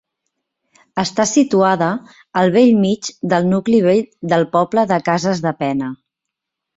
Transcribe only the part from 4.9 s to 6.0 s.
de Cases de Pena.